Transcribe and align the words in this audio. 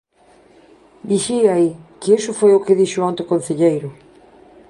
Vixíe 1.09 1.47
aí, 1.55 1.69
que 1.99 2.09
iso 2.19 2.31
foi 2.39 2.51
o 2.55 2.63
que 2.65 2.77
dixo 2.79 2.99
onte 3.09 3.23
o 3.23 3.29
concelleiro. 3.31 3.89